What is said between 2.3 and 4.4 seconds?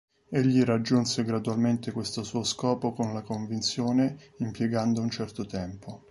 scopo con la convinzione,